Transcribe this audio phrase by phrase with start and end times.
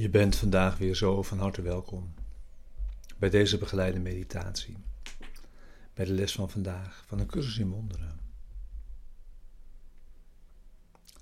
[0.00, 2.14] Je bent vandaag weer zo van harte welkom
[3.18, 4.76] bij deze begeleide meditatie,
[5.94, 8.20] bij de les van vandaag van een cursus in wonderen.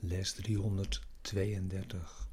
[0.00, 2.27] Les 332.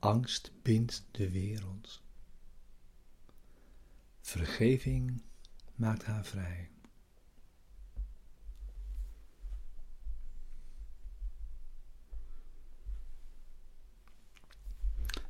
[0.00, 2.02] Angst bindt de wereld.
[4.20, 5.22] Vergeving
[5.74, 6.70] maakt haar vrij.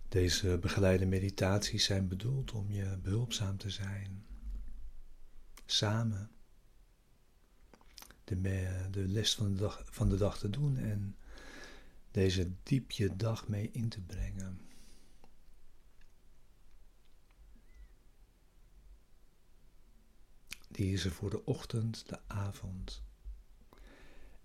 [0.09, 4.27] Deze begeleide meditaties zijn bedoeld om je behulpzaam te zijn.
[5.67, 6.31] Samen
[8.25, 11.17] de, de les van de, dag, van de dag te doen en
[12.11, 14.61] deze diep je dag mee in te brengen.
[20.69, 23.03] Die is er voor de ochtend, de avond.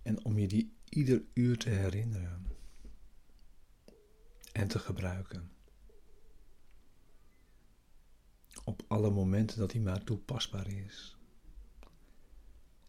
[0.02, 2.48] En om je die ieder uur te herinneren
[4.52, 5.56] en te gebruiken
[8.66, 11.18] op alle momenten dat hij maar toepasbaar is.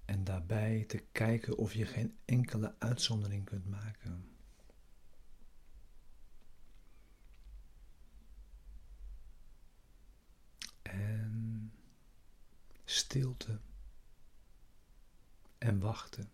[0.05, 4.36] En daarbij te kijken of je geen enkele uitzondering kunt maken.
[10.91, 11.73] En
[12.85, 13.59] stilte
[15.59, 16.31] en wachten.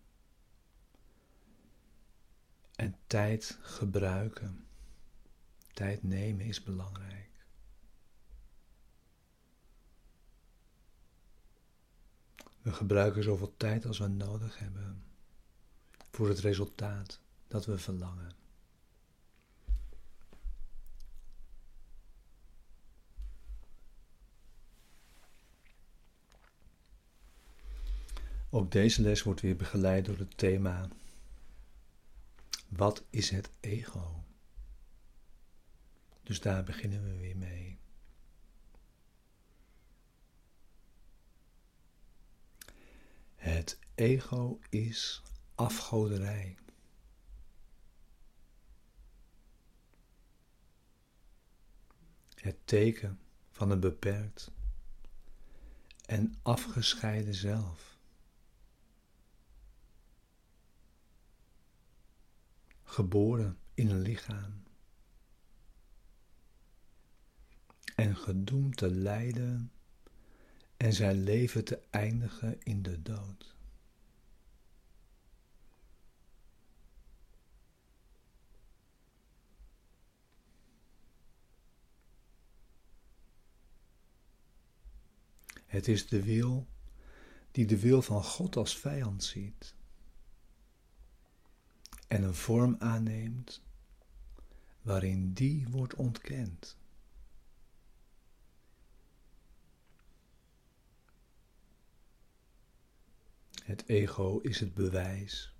[2.75, 4.65] En tijd gebruiken.
[5.73, 7.29] Tijd nemen is belangrijk.
[12.61, 15.03] We gebruiken zoveel tijd als we nodig hebben
[16.11, 18.42] voor het resultaat dat we verlangen.
[28.53, 30.89] Ook deze les wordt weer begeleid door het thema
[32.67, 34.23] Wat is het ego?
[36.23, 37.77] Dus daar beginnen we weer mee.
[43.35, 45.21] Het ego is
[45.55, 46.57] afgoderij.
[52.35, 53.19] Het teken
[53.51, 54.51] van een beperkt
[56.05, 57.92] en afgescheiden zelf.
[62.93, 64.63] Geboren in een lichaam
[67.95, 69.71] en gedoemd te lijden
[70.77, 73.55] en zijn leven te eindigen in de dood.
[85.65, 86.67] Het is de wil
[87.51, 89.75] die de wil van God als vijand ziet
[92.13, 93.61] en een vorm aanneemt
[94.81, 96.77] waarin die wordt ontkend.
[103.63, 105.53] Het ego is het bewijs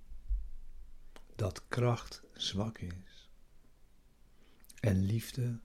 [1.35, 3.29] dat kracht zwak is
[4.79, 5.59] en liefde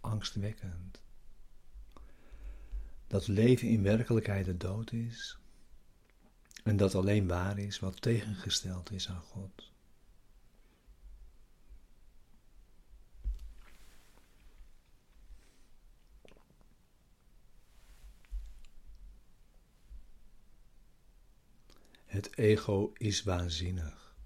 [0.00, 1.02] angstwekkend.
[3.06, 5.38] Dat leven in werkelijkheid de dood is
[6.64, 9.71] en dat alleen waar is wat tegengesteld is aan God.
[22.22, 24.16] Het ego is waanzinnig.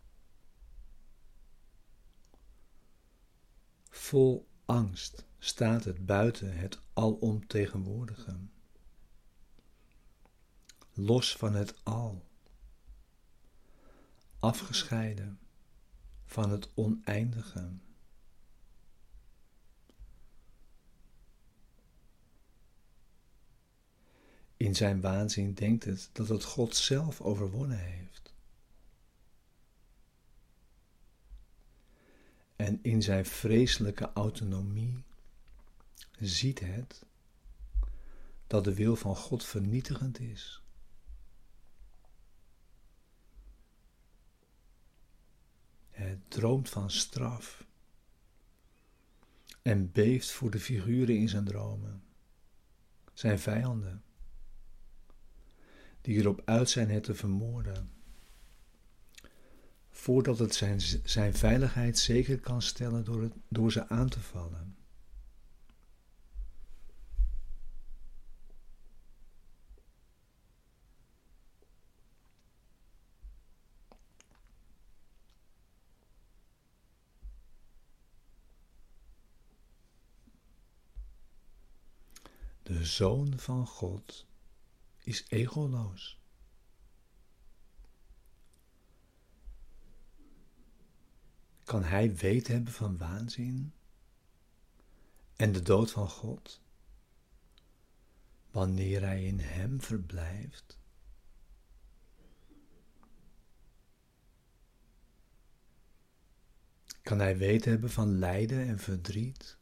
[3.88, 8.36] Vol angst staat het buiten het alomtegenwoordige,
[10.92, 12.24] los van het al,
[14.38, 15.38] afgescheiden
[16.24, 17.70] van het oneindige.
[24.66, 28.34] In zijn waanzin denkt het dat het God zelf overwonnen heeft.
[32.56, 35.02] En in zijn vreselijke autonomie
[36.18, 37.04] ziet het
[38.46, 40.62] dat de wil van God vernietigend is.
[45.90, 47.66] Het droomt van straf
[49.62, 52.02] en beeft voor de figuren in zijn dromen,
[53.12, 54.04] zijn vijanden
[56.06, 57.90] die erop uit zijn het te vermoorden
[59.90, 64.76] voordat het zijn, zijn veiligheid zeker kan stellen door, het, door ze aan te vallen.
[82.62, 84.26] De Zoon van God
[85.06, 86.20] is egoloos.
[91.64, 93.72] Kan hij weten hebben van waanzin
[95.36, 96.62] en de dood van God,
[98.50, 100.78] wanneer hij in hem verblijft?
[107.02, 109.55] Kan hij weten hebben van lijden en verdriet?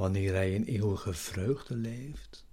[0.00, 2.44] Wanneer hij in eeuwige vreugde leeft?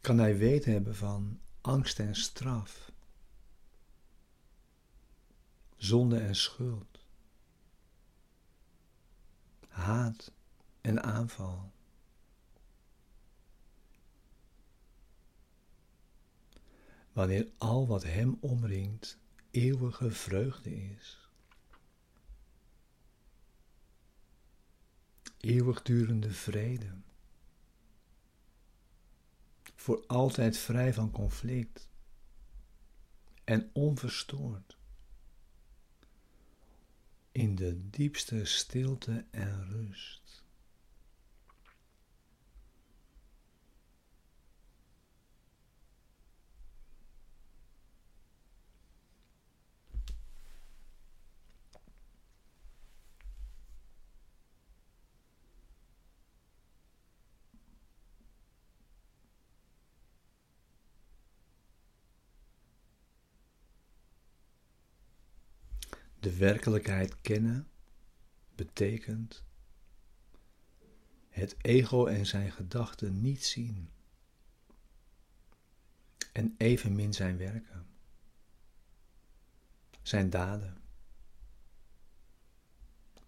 [0.00, 2.92] kan hij weten hebben van angst en straf,
[5.76, 7.04] zonde en schuld,
[9.68, 10.32] haat
[10.80, 11.72] en aanval.
[17.12, 19.18] Wanneer al wat hem omringt
[19.56, 21.28] eeuwige vreugde is.
[25.40, 26.94] Eeuwigdurende vrede
[29.74, 31.88] voor altijd vrij van conflict
[33.44, 34.76] en onverstoord.
[37.32, 40.25] In de diepste stilte en rust.
[66.20, 67.68] De werkelijkheid kennen
[68.54, 69.44] betekent
[71.28, 73.90] het ego en zijn gedachten niet zien
[76.32, 77.86] en evenmin zijn werken,
[80.02, 80.80] zijn daden,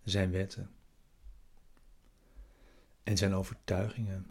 [0.05, 0.71] zijn wetten
[3.03, 4.31] en zijn overtuigingen,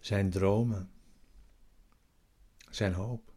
[0.00, 0.90] zijn dromen,
[2.70, 3.31] zijn hoop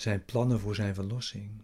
[0.00, 1.62] zijn plannen voor zijn verlossing.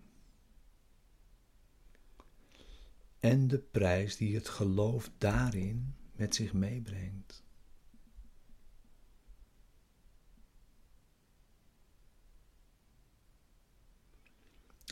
[3.20, 7.44] En de prijs die het geloof daarin met zich meebrengt.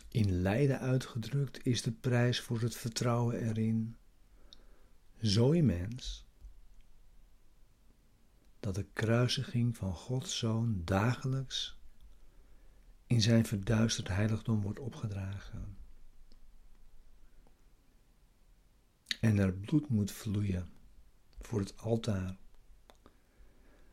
[0.08, 3.96] In lijden uitgedrukt is de prijs voor het vertrouwen erin
[5.22, 6.26] zo immens
[8.60, 11.78] dat de kruisiging van Gods Zoon dagelijks
[13.14, 15.76] in zijn verduisterd heiligdom wordt opgedragen.
[19.20, 20.68] En er bloed moet vloeien
[21.40, 22.36] voor het altaar,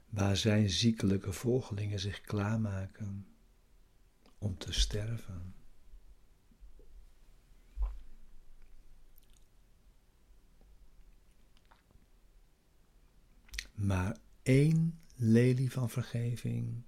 [0.09, 3.27] waar zijn ziekelijke volgelingen zich klaarmaken
[4.37, 5.53] om te sterven.
[13.73, 16.83] Maar één lelie van vergeving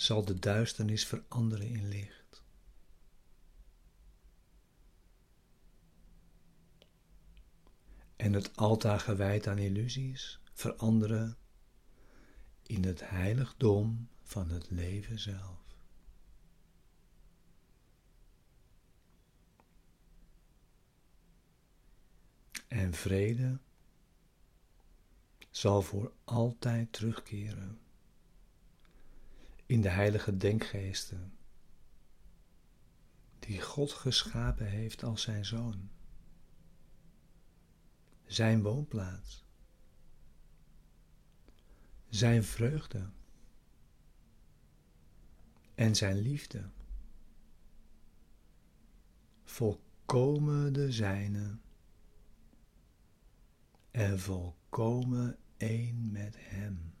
[0.00, 2.42] zal de duisternis veranderen in licht.
[8.16, 11.36] En het altaar gewijd aan illusies veranderen
[12.62, 15.58] in het heiligdom van het leven zelf.
[22.68, 23.58] En vrede
[25.50, 27.80] zal voor altijd terugkeren
[29.70, 31.32] in de heilige denkgeesten,
[33.38, 35.90] die God geschapen heeft als zijn zoon,
[38.24, 39.44] zijn woonplaats,
[42.08, 43.10] zijn vreugde.
[45.74, 46.70] En zijn liefde,
[49.44, 51.58] volkomen de zijne.
[53.90, 56.94] En volkomen één met hem.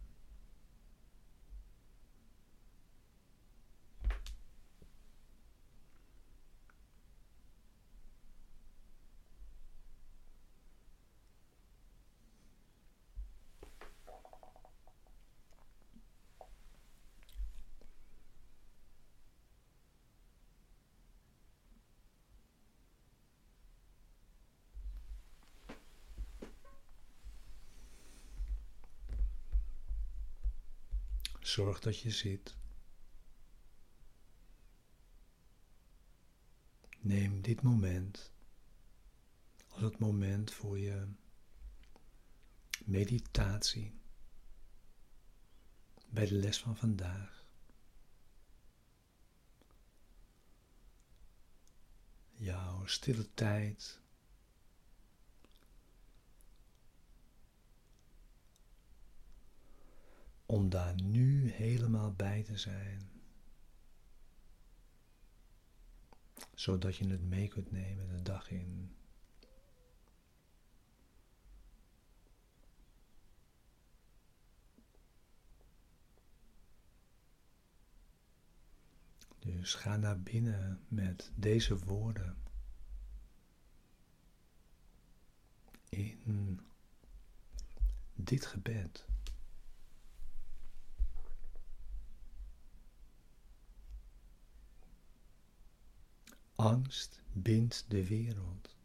[31.50, 32.56] Zorg dat je zit.
[36.98, 38.32] Neem dit moment
[39.68, 41.06] als het moment voor je
[42.84, 44.00] meditatie
[46.06, 47.44] bij de les van vandaag.
[52.32, 53.99] Jouw stille tijd.
[60.50, 63.10] Om daar nu helemaal bij te zijn.
[66.54, 68.94] Zodat je het mee kunt nemen de dag in.
[79.38, 82.36] Dus ga naar binnen met deze woorden.
[85.88, 86.60] In
[88.14, 89.06] dit gebed.
[96.60, 98.76] Angst bindt de wereld.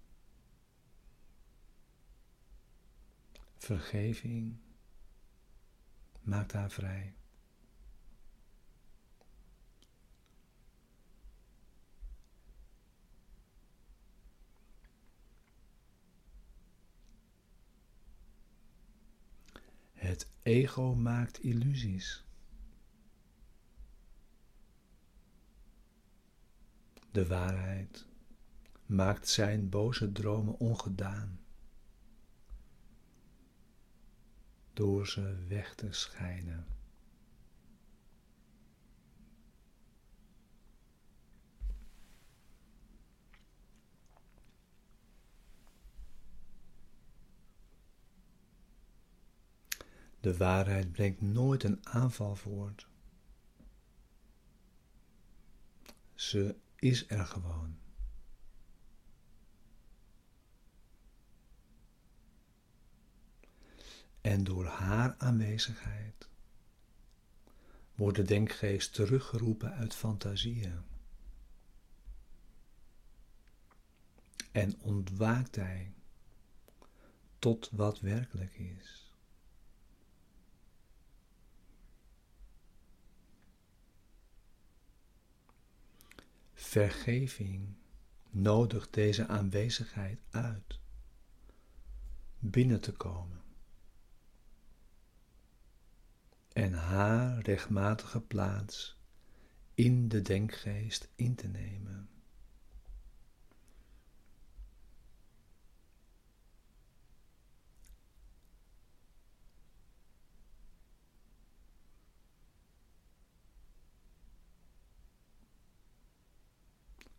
[3.55, 4.57] Vergeving
[6.21, 7.15] maakt haar vrij.
[19.93, 22.25] Het ego maakt illusies.
[27.15, 28.05] De waarheid
[28.85, 31.39] maakt zijn boze dromen ongedaan
[34.73, 36.65] door ze weg te schijnen.
[50.19, 52.87] De waarheid brengt nooit een aanval voort.
[56.13, 57.77] Ze is er gewoon.
[64.21, 66.27] En door haar aanwezigheid
[67.95, 70.81] wordt de denkgeest teruggeroepen uit fantasieën.
[74.51, 75.93] En ontwaakt hij
[77.39, 79.14] tot wat werkelijk is.
[86.75, 87.75] Vergeving
[88.29, 90.79] nodigt deze aanwezigheid uit
[92.39, 93.41] binnen te komen
[96.53, 98.97] en haar rechtmatige plaats
[99.73, 102.09] in de denkgeest in te nemen.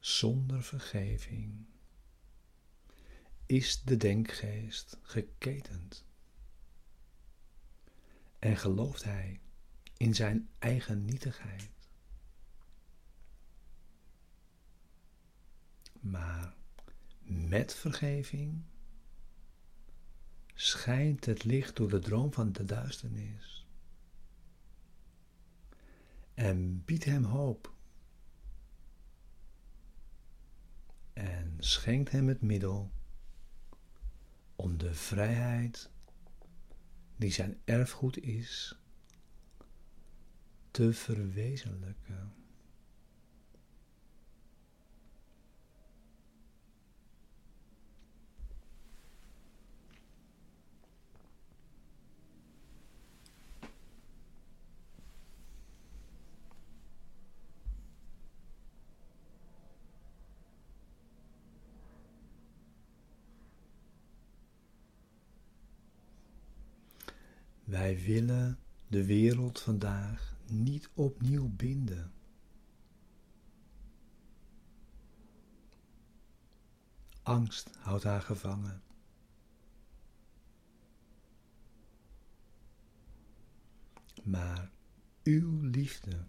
[0.06, 1.66] Zonder vergeving
[3.46, 6.04] is de denkgeest geketend.
[8.38, 9.40] En gelooft hij
[9.96, 11.70] in zijn eigen nietigheid.
[16.00, 16.54] Maar
[17.22, 18.62] met vergeving
[20.54, 23.66] schijnt het licht door de droom van de duisternis
[26.34, 27.75] en biedt hem hoop
[31.16, 32.90] en schenkt hem het middel
[34.56, 35.90] om de vrijheid
[37.16, 38.80] die zijn erfgoed is
[40.70, 42.32] te verwezenlijken.
[67.66, 68.58] Wij willen
[68.88, 72.12] de wereld vandaag niet opnieuw binden.
[77.22, 78.82] Angst houdt haar gevangen.
[84.22, 84.70] Maar
[85.22, 86.24] uw liefde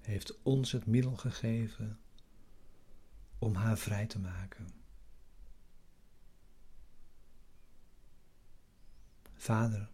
[0.00, 1.98] heeft ons het middel gegeven
[3.38, 4.66] om haar vrij te maken.
[9.34, 9.90] Vader,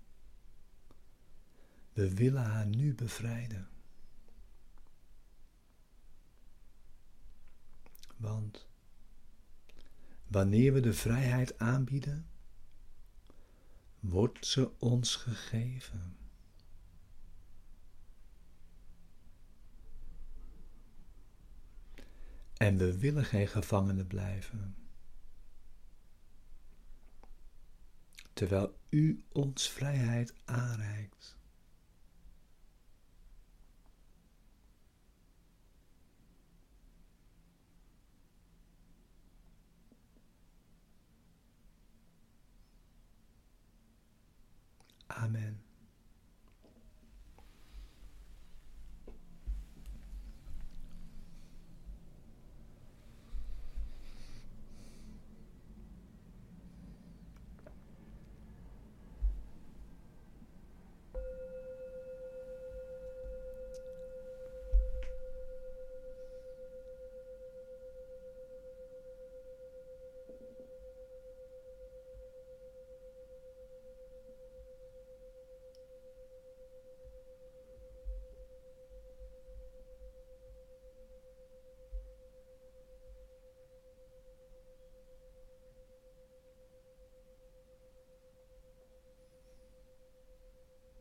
[1.92, 3.68] we willen haar nu bevrijden.
[8.16, 8.66] Want
[10.26, 12.26] wanneer we de vrijheid aanbieden,
[14.00, 16.16] wordt ze ons gegeven.
[22.56, 24.76] En we willen geen gevangenen blijven.
[28.32, 31.36] Terwijl u ons vrijheid aanreikt.
[45.18, 45.71] Amen.